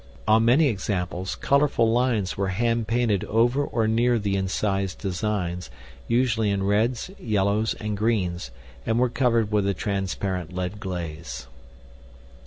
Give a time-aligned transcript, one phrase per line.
[0.27, 5.69] On many examples, colorful lines were hand painted over or near the incised designs,
[6.07, 8.49] usually in reds, yellows, and greens,
[8.83, 11.45] and were covered with a transparent lead glaze.